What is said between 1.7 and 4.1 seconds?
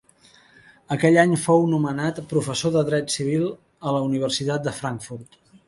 nomenat professor de dret civil a la